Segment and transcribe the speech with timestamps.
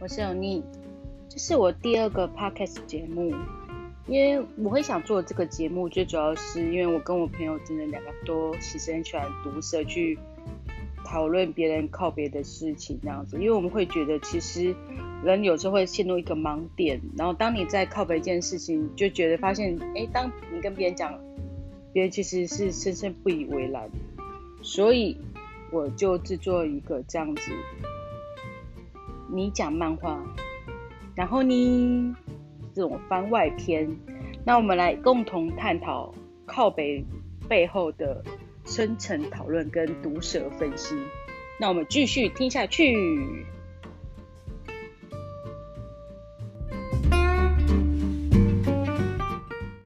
[0.00, 0.64] 我是有妮，
[1.28, 3.34] 这是我第二个 podcast 节目。
[4.06, 10.18] 因为我会想做这个节目，最主要是因为我跟我朋友真的两个都其实很喜欢毒舌去
[11.04, 13.36] 讨论别人靠别的事情这样子。
[13.36, 14.74] 因为我们会觉得，其实
[15.22, 21.12] 人有时候会陷入一个盲点，然后当你在靠别一件事情，就觉得发现，哎，当你跟别人讲，
[21.92, 23.90] 别人其实是深深不以为然。
[24.62, 25.18] 所以
[25.70, 27.52] 我就制作一个这样子。
[29.32, 30.18] 你讲漫画，
[31.14, 32.16] 然后呢，
[32.74, 33.88] 这种番外篇，
[34.44, 36.14] 那我们来共同探讨
[36.46, 37.04] 靠北
[37.48, 38.22] 背后的
[38.64, 40.96] 深层讨论跟毒舌分析。
[41.58, 42.96] 那我们继续听下去。